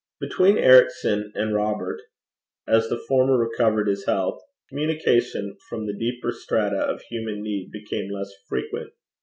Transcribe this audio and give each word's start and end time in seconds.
Between 0.19 0.57
Ericson 0.57 1.31
and 1.35 1.53
Robert, 1.53 2.01
as 2.67 2.89
the 2.89 2.97
former 2.97 3.37
recovered 3.37 3.87
his 3.87 4.07
health, 4.07 4.41
communication 4.67 5.57
from 5.69 5.85
the 5.85 5.93
deeper 5.95 6.31
strata 6.31 6.79
of 6.79 7.01
human 7.03 7.43
need 7.43 7.69
became 7.71 8.09
less 8.09 8.31
frequent. 8.49 8.93